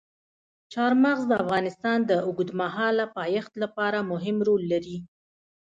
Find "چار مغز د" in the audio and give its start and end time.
0.73-1.33